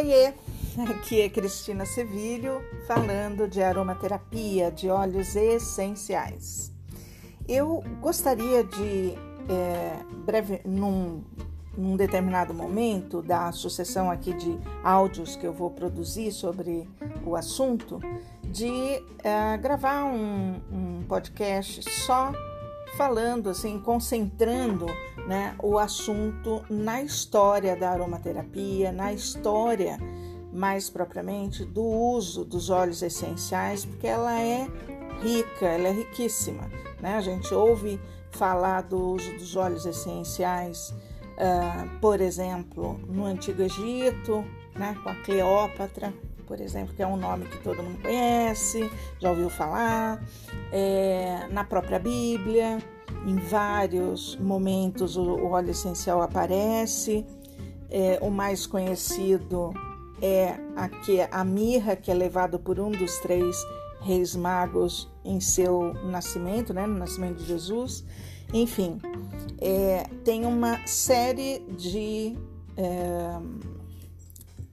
[0.00, 0.32] Oiê,
[0.88, 6.72] aqui é Cristina Sevilho falando de aromaterapia de óleos essenciais.
[7.46, 9.12] Eu gostaria de,
[9.46, 11.22] é, breve, num,
[11.76, 16.88] num determinado momento da sucessão aqui de áudios que eu vou produzir sobre
[17.22, 18.00] o assunto,
[18.42, 22.32] de é, gravar um, um podcast só
[22.96, 24.86] falando, assim, concentrando
[25.30, 29.96] né, o assunto na história da aromaterapia, na história
[30.52, 34.66] mais propriamente do uso dos óleos essenciais, porque ela é
[35.22, 36.68] rica, ela é riquíssima.
[37.00, 37.14] Né?
[37.14, 38.00] A gente ouve
[38.32, 44.44] falar do uso dos óleos essenciais, uh, por exemplo, no Antigo Egito,
[44.74, 46.12] né, com a Cleópatra,
[46.44, 50.20] por exemplo, que é um nome que todo mundo conhece, já ouviu falar,
[50.72, 52.78] é, na própria Bíblia,
[53.26, 57.26] em vários momentos o, óleo essencial aparece.
[57.90, 59.72] É, o mais conhecido
[60.22, 63.56] é aqui, a mirra, que é levado por um dos três
[64.00, 68.04] reis magos em seu nascimento, né, no nascimento de Jesus.
[68.52, 68.98] Enfim,
[69.58, 72.36] é, tem uma série de
[72.76, 73.40] é,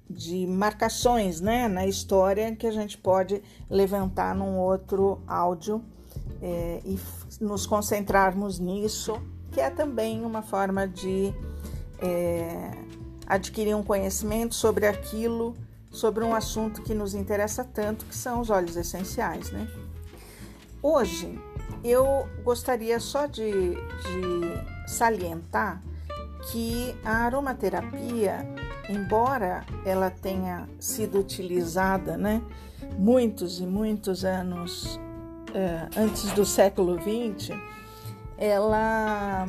[0.09, 5.84] de marcações né, na história que a gente pode levantar num outro áudio
[6.41, 6.99] é, e
[7.41, 9.21] nos concentrarmos nisso,
[9.52, 11.33] que é também uma forma de
[11.99, 12.71] é,
[13.25, 15.55] adquirir um conhecimento sobre aquilo,
[15.91, 19.52] sobre um assunto que nos interessa tanto, que são os óleos essenciais.
[19.52, 19.67] Né?
[20.81, 21.39] Hoje
[21.83, 25.81] eu gostaria só de, de salientar
[26.52, 28.45] que a aromaterapia
[28.89, 32.41] embora ela tenha sido utilizada, né,
[32.97, 34.99] muitos e muitos anos
[35.95, 37.55] antes do século XX,
[38.38, 39.45] ela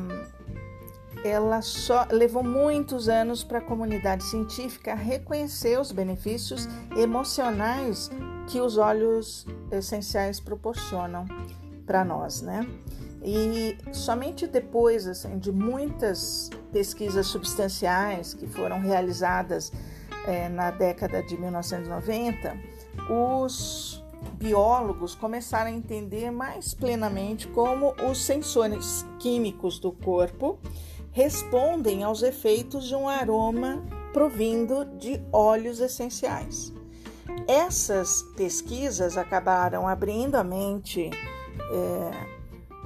[1.24, 8.08] ela só levou muitos anos para a comunidade científica reconhecer os benefícios emocionais
[8.46, 11.26] que os óleos essenciais proporcionam
[11.84, 12.66] para nós, né?
[13.22, 19.72] E somente depois assim, de muitas pesquisas substanciais que foram realizadas
[20.26, 22.56] é, na década de 1990,
[23.10, 23.97] os
[24.34, 30.58] biólogos começaram a entender mais plenamente como os sensores químicos do corpo
[31.10, 36.72] respondem aos efeitos de um aroma provindo de óleos essenciais.
[37.46, 42.38] Essas pesquisas acabaram abrindo a mente é,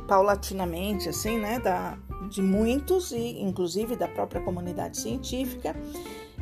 [0.06, 1.98] paulatinamente, assim, né, da,
[2.30, 5.76] de muitos e inclusive da própria comunidade científica,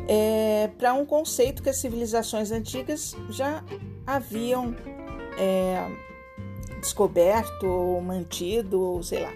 [0.09, 3.63] é, para um conceito que as civilizações antigas já
[4.17, 4.75] haviam
[5.39, 5.89] é,
[6.81, 9.33] descoberto ou mantido, ou sei lá,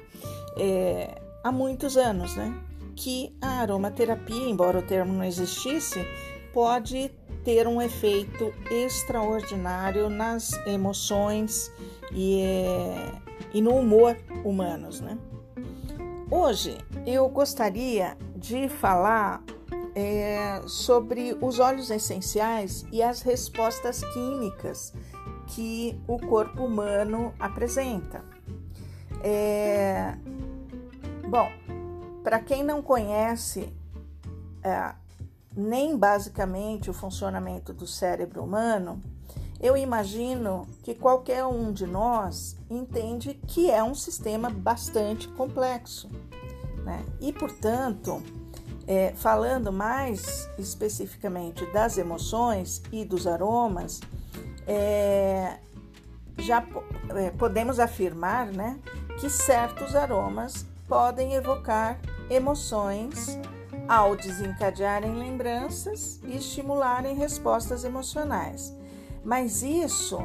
[0.56, 2.54] é, há muitos anos, né?
[2.96, 6.04] Que a aromaterapia, embora o termo não existisse,
[6.52, 7.10] pode
[7.44, 11.70] ter um efeito extraordinário nas emoções
[12.12, 13.12] e é,
[13.52, 15.18] e no humor humanos, né?
[16.30, 19.42] Hoje eu gostaria de falar
[19.94, 24.92] é, sobre os óleos essenciais e as respostas químicas
[25.48, 28.24] que o corpo humano apresenta.
[29.22, 30.16] É,
[31.28, 31.48] bom,
[32.22, 33.72] para quem não conhece
[34.62, 34.94] é,
[35.56, 39.00] nem basicamente o funcionamento do cérebro humano,
[39.60, 46.10] eu imagino que qualquer um de nós entende que é um sistema bastante complexo.
[46.84, 47.02] Né?
[47.20, 48.22] E, portanto,
[48.86, 54.00] é, falando mais especificamente das emoções e dos aromas,
[54.66, 55.58] é,
[56.38, 56.64] já
[57.16, 58.78] é, podemos afirmar né,
[59.18, 63.38] que certos aromas podem evocar emoções
[63.88, 68.74] ao desencadearem lembranças e estimularem respostas emocionais.
[69.24, 70.18] Mas isso,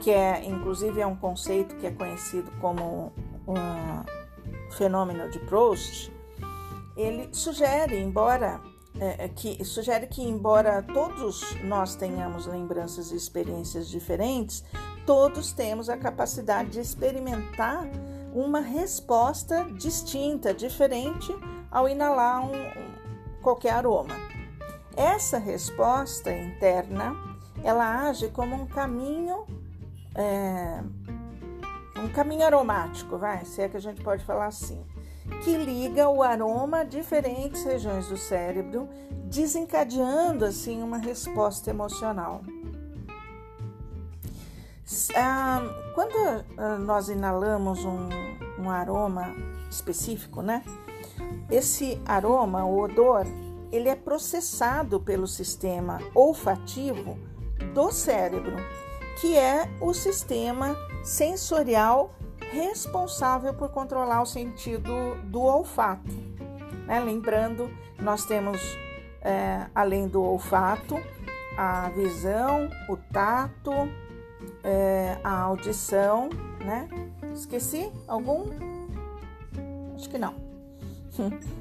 [0.00, 3.12] que é inclusive é um conceito que é conhecido como
[3.46, 6.12] um fenômeno de Proust,
[6.98, 8.60] ele sugere, embora
[9.00, 14.64] é, é, que sugere que embora todos nós tenhamos lembranças e experiências diferentes,
[15.06, 17.86] todos temos a capacidade de experimentar
[18.34, 21.32] uma resposta distinta, diferente
[21.70, 24.16] ao inalar um, qualquer aroma.
[24.96, 27.14] Essa resposta interna
[27.62, 29.46] ela age como um caminho,
[30.14, 30.82] é,
[32.00, 34.84] um caminho aromático, vai, se é que a gente pode falar assim,
[35.42, 38.88] que liga o aroma a diferentes regiões do cérebro,
[39.24, 42.42] desencadeando assim uma resposta emocional.
[45.14, 45.60] Ah,
[45.94, 48.08] quando ah, nós inalamos um,
[48.58, 49.34] um aroma
[49.70, 50.62] específico, né?
[51.50, 53.26] Esse aroma, o odor,
[53.70, 57.18] ele é processado pelo sistema olfativo
[57.74, 58.56] do cérebro,
[59.20, 62.14] que é o sistema sensorial
[62.50, 66.12] responsável por controlar o sentido do olfato.
[66.86, 67.00] Né?
[67.00, 68.60] Lembrando, nós temos,
[69.20, 70.96] é, além do olfato,
[71.56, 73.72] a visão, o tato,
[74.62, 76.28] é, a audição,
[76.64, 76.88] né?
[77.34, 78.44] Esqueci algum?
[79.94, 80.34] Acho que não.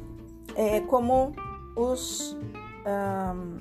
[0.60, 1.36] É como
[1.75, 2.36] os
[2.88, 3.60] um,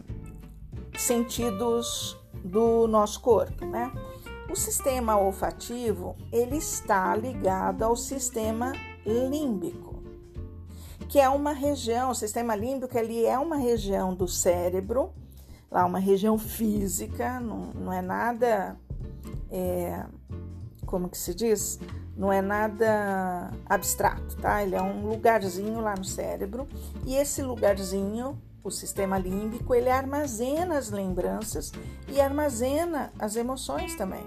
[0.97, 3.93] sentidos do nosso corpo, né?
[4.57, 8.73] O sistema olfativo ele está ligado ao sistema
[9.05, 10.03] límbico,
[11.11, 12.11] que é uma região.
[12.11, 15.13] O sistema límbico ele é uma região do cérebro,
[15.71, 18.81] lá uma região física, não, não é nada,
[19.51, 20.07] é,
[20.87, 21.79] como que se diz?
[22.17, 24.63] Não é nada abstrato, tá?
[24.63, 26.67] Ele é um lugarzinho lá no cérebro
[27.05, 31.73] e esse lugarzinho o sistema límbico ele armazena as lembranças
[32.09, 34.27] e armazena as emoções também.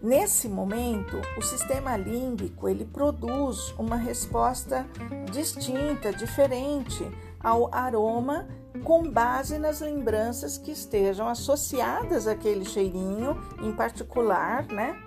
[0.00, 4.86] Nesse momento, o sistema límbico ele produz uma resposta
[5.30, 7.06] distinta, diferente
[7.38, 8.48] ao aroma,
[8.84, 14.98] com base nas lembranças que estejam associadas àquele cheirinho em particular, né?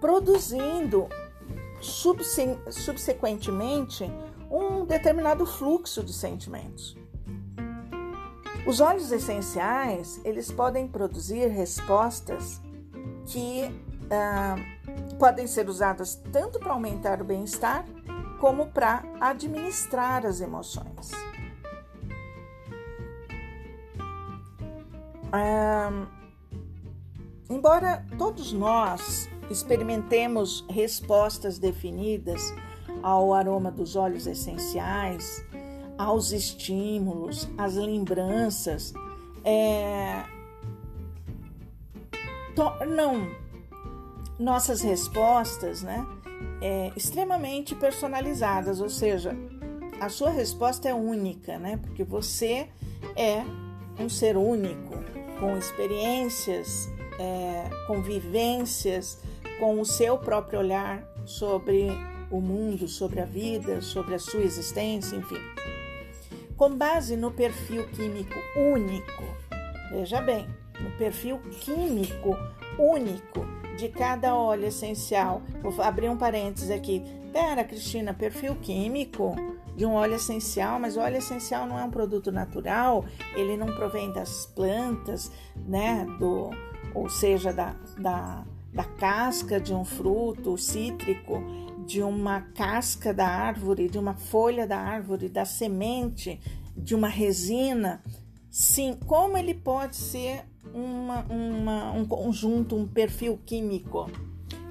[0.00, 1.08] Produzindo
[1.80, 4.10] subsequentemente
[4.50, 7.03] um determinado fluxo de sentimentos.
[8.66, 12.62] Os óleos essenciais, eles podem produzir respostas
[13.26, 13.70] que
[14.10, 14.56] ah,
[15.18, 17.84] podem ser usadas tanto para aumentar o bem-estar
[18.40, 21.10] como para administrar as emoções.
[25.30, 26.06] Ah,
[27.50, 32.54] embora todos nós experimentemos respostas definidas
[33.02, 35.44] ao aroma dos óleos essenciais,
[35.96, 38.92] aos estímulos, às lembranças,
[39.44, 40.24] é,
[42.54, 43.28] tornam
[44.38, 46.04] nossas respostas né,
[46.60, 49.36] é, extremamente personalizadas, ou seja,
[50.00, 52.68] a sua resposta é única, né, porque você
[53.16, 53.44] é
[53.98, 54.94] um ser único,
[55.38, 56.88] com experiências,
[57.18, 59.20] é, com vivências,
[59.60, 61.88] com o seu próprio olhar sobre
[62.30, 65.38] o mundo, sobre a vida, sobre a sua existência, enfim
[66.56, 69.24] com base no perfil químico único.
[69.90, 70.46] Veja bem,
[70.80, 72.36] no perfil químico
[72.78, 73.46] único
[73.76, 75.42] de cada óleo essencial.
[75.62, 77.02] Vou abrir um parênteses aqui.
[77.32, 79.34] Pera, Cristina, perfil químico
[79.76, 83.04] de um óleo essencial, mas o óleo essencial não é um produto natural,
[83.34, 86.06] ele não provém das plantas, né?
[86.20, 86.50] Do,
[86.94, 91.42] ou seja, da, da, da casca de um fruto cítrico
[91.86, 96.40] de uma casca da árvore, de uma folha da árvore, da semente,
[96.76, 98.02] de uma resina,
[98.50, 104.10] sim, como ele pode ser uma, uma, um conjunto, um perfil químico?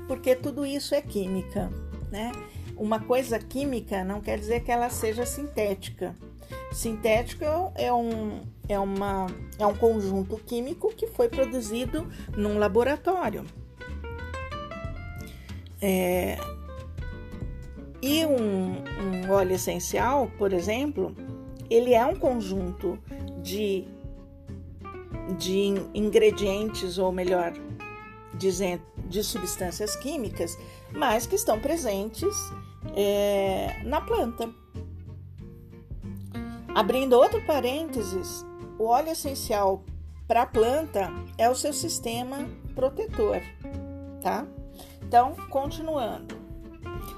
[0.08, 1.70] Porque tudo isso é química,
[2.12, 2.32] né?
[2.76, 6.16] Uma coisa química não quer dizer que ela seja sintética.
[6.72, 7.46] Sintético
[7.76, 9.28] é um, é, uma,
[9.60, 13.46] é um conjunto químico que foi produzido num laboratório.
[15.82, 16.38] É,
[18.04, 21.16] e um, um óleo essencial, por exemplo,
[21.70, 23.00] ele é um conjunto
[23.42, 23.88] de,
[25.38, 27.54] de ingredientes, ou melhor
[28.34, 30.58] dizendo, de substâncias químicas,
[30.92, 32.36] mas que estão presentes
[32.94, 34.54] é, na planta.
[36.76, 38.46] Abrindo outro parênteses,
[38.78, 39.82] o óleo essencial
[40.28, 43.42] para a planta é o seu sistema protetor,
[44.22, 44.46] tá?
[45.02, 46.43] Então, continuando.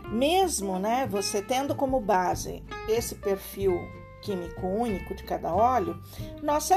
[0.10, 3.80] Mesmo, né, você tendo como base esse perfil
[4.22, 6.01] químico único de cada óleo,
[6.42, 6.72] nós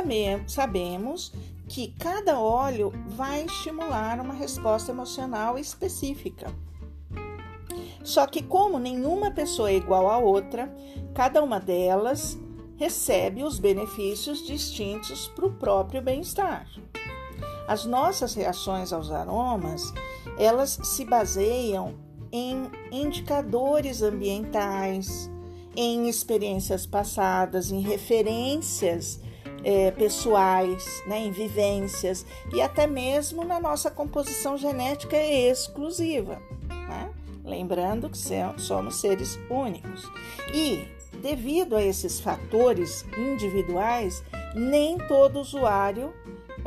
[0.47, 1.33] sabemos
[1.69, 6.53] que cada óleo vai estimular uma resposta emocional específica.
[8.03, 10.75] Só que, como nenhuma pessoa é igual à outra,
[11.15, 12.39] cada uma delas
[12.77, 16.67] recebe os benefícios distintos para o próprio bem-estar.
[17.67, 19.93] As nossas reações aos aromas,
[20.39, 25.31] elas se baseiam em indicadores ambientais,
[25.77, 29.21] em experiências passadas, em referências
[29.65, 36.41] é, pessoais, né, em vivências e até mesmo na nossa composição genética exclusiva.
[36.69, 37.11] Né?
[37.45, 38.19] Lembrando que
[38.59, 40.05] somos seres únicos.
[40.53, 40.87] E,
[41.23, 44.23] devido a esses fatores individuais,
[44.55, 46.13] nem todo usuário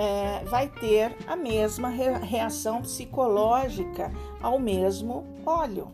[0.01, 5.91] é, vai ter a mesma reação psicológica ao mesmo óleo.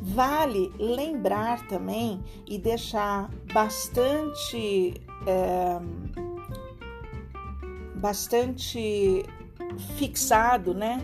[0.00, 4.94] Vale lembrar também e deixar bastante
[5.26, 5.78] é,
[7.96, 9.26] bastante
[9.98, 11.02] fixado, né?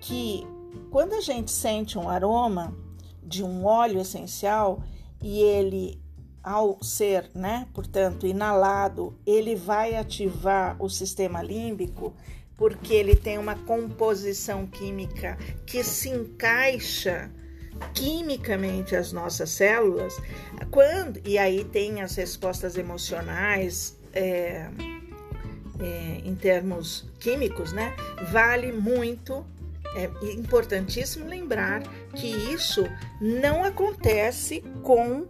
[0.00, 0.46] Que
[0.92, 2.72] quando a gente sente um aroma
[3.20, 4.80] de um óleo essencial
[5.20, 6.01] e ele
[6.42, 12.14] ao ser, né, portanto, inalado, ele vai ativar o sistema límbico
[12.56, 17.30] porque ele tem uma composição química que se encaixa
[17.94, 20.20] quimicamente às nossas células,
[20.70, 24.68] quando e aí tem as respostas emocionais é,
[25.80, 27.94] é, em termos químicos, né?
[28.30, 29.44] Vale muito
[29.94, 31.82] é importantíssimo lembrar
[32.14, 32.84] que isso
[33.20, 35.26] não acontece com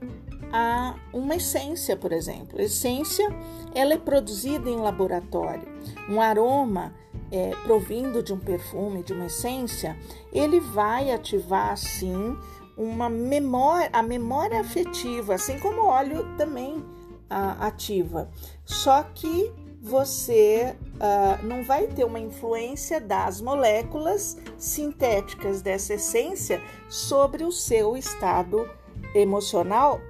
[0.52, 2.60] a uma essência, por exemplo.
[2.60, 3.26] A essência
[3.74, 5.66] ela é produzida em laboratório.
[6.08, 6.92] Um aroma
[7.30, 9.96] é, provindo de um perfume, de uma essência,
[10.32, 12.36] ele vai ativar sim
[12.76, 16.84] uma memória, a memória afetiva, assim como o óleo também
[17.28, 18.30] a, ativa.
[18.64, 27.42] Só que você uh, não vai ter uma influência das moléculas sintéticas dessa essência sobre
[27.42, 28.68] o seu estado
[29.12, 30.00] emocional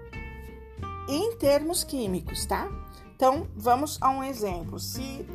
[1.09, 2.71] em termos químicos, tá?
[3.15, 4.79] Então, vamos a um exemplo.
[4.79, 5.27] Se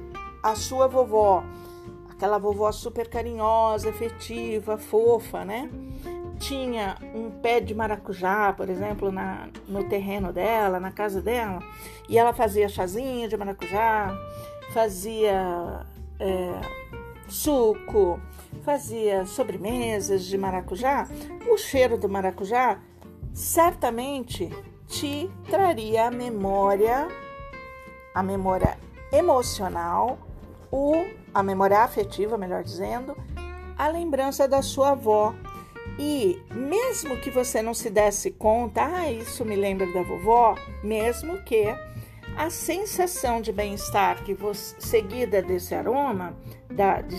[0.43, 1.43] a sua vovó,
[2.09, 5.69] aquela vovó super carinhosa, efetiva, fofa, né?
[6.39, 11.59] Tinha um pé de maracujá, por exemplo, na, no terreno dela, na casa dela,
[12.07, 14.15] e ela fazia chazinho de maracujá,
[14.71, 15.85] fazia
[16.19, 16.61] é,
[17.27, 18.19] suco,
[18.63, 21.07] fazia sobremesas de maracujá.
[21.49, 22.79] O cheiro do maracujá
[23.33, 24.49] certamente
[24.87, 27.07] te traria a memória,
[28.13, 28.77] a memória
[29.11, 30.17] emocional,
[30.71, 33.15] o, a memória afetiva, melhor dizendo,
[33.77, 35.33] a lembrança da sua avó.
[35.99, 41.41] E mesmo que você não se desse conta, ah, isso me lembra da vovó, mesmo
[41.43, 41.65] que
[42.37, 46.37] a sensação de bem-estar que você, seguida desse aroma,
[46.71, 47.17] da, de,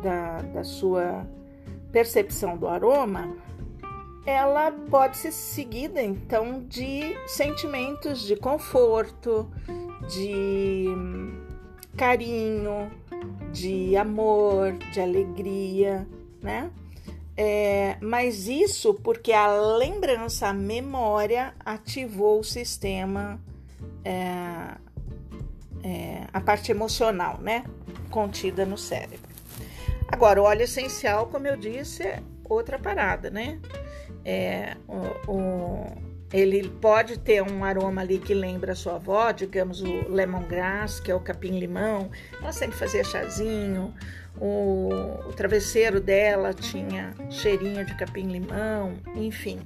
[0.00, 1.26] da, da sua
[1.90, 3.36] percepção do aroma,
[4.26, 9.50] ela pode ser seguida então de sentimentos de conforto,
[10.08, 10.86] de
[11.96, 12.90] carinho,
[13.52, 16.06] de amor, de alegria,
[16.42, 16.70] né?
[17.36, 23.40] É, mas isso porque a lembrança, a memória ativou o sistema,
[24.04, 24.76] é,
[25.82, 27.64] é, a parte emocional, né?
[28.10, 29.30] Contida no cérebro.
[30.08, 33.58] Agora, o óleo essencial, como eu disse, é outra parada, né?
[34.24, 35.84] É, o, o,
[36.32, 41.10] ele pode ter um aroma ali que lembra a sua avó, digamos o lemongrass, que
[41.10, 42.10] é o capim-limão.
[42.40, 43.92] Ela sempre fazia chazinho.
[44.40, 44.90] O,
[45.28, 48.94] o travesseiro dela tinha cheirinho de capim-limão.
[49.16, 49.60] Enfim,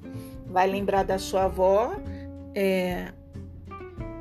[0.46, 1.96] vai lembrar da sua avó
[2.54, 3.12] é,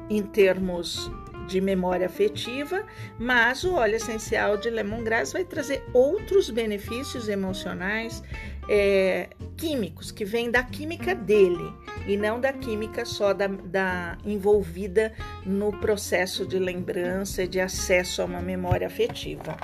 [0.10, 1.10] em termos
[1.48, 2.84] de memória afetiva,
[3.20, 8.24] mas o óleo essencial de lemongrass vai trazer outros benefícios emocionais
[8.70, 11.74] é, químicos que vêm da química dele
[12.08, 15.14] e não da química só da, da envolvida
[15.46, 19.58] no processo de lembrança e de acesso a uma memória afetiva.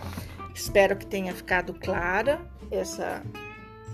[0.53, 2.41] Espero que tenha ficado clara
[2.72, 3.24] essa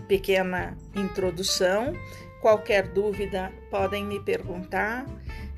[0.08, 1.94] pequena introdução.
[2.42, 5.06] Qualquer dúvida podem me perguntar.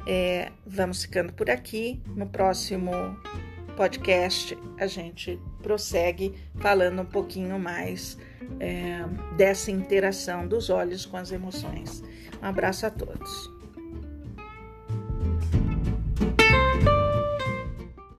[0.08, 2.01] É, vamos ficando por aqui.
[2.15, 2.91] No próximo
[3.75, 8.17] podcast a gente prossegue falando um pouquinho mais
[8.59, 9.03] é,
[9.35, 12.03] dessa interação dos olhos com as emoções.
[12.41, 13.56] Um abraço a todos.